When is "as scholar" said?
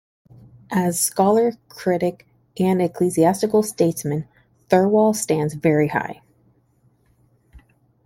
0.71-1.51